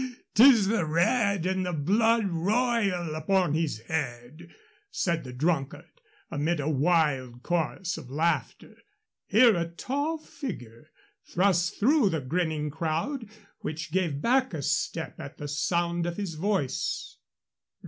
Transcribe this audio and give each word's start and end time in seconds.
"Yaw! 0.03 0.07
'Tis 0.33 0.67
the 0.67 0.83
red 0.83 1.45
of 1.45 1.63
the 1.63 1.71
blood 1.73 2.25
royal 2.27 3.13
upon 3.13 3.53
his 3.53 3.81
head," 3.81 4.49
said 4.89 5.23
the 5.23 5.31
drunkard, 5.31 6.01
amid 6.31 6.59
a 6.59 6.67
wild 6.67 7.43
chorus 7.43 7.99
of 7.99 8.09
laughter. 8.09 8.77
Here 9.27 9.55
a 9.55 9.67
tall 9.69 10.17
figure 10.17 10.89
thrust 11.23 11.79
through 11.79 12.09
the 12.09 12.19
grinning 12.19 12.71
crowd, 12.71 13.29
which 13.59 13.91
gave 13.91 14.23
back 14.23 14.55
a 14.55 14.63
step 14.63 15.19
at 15.19 15.37
the 15.37 15.47
sound 15.47 16.07
of 16.07 16.17
his 16.17 16.33
voice. 16.33 17.17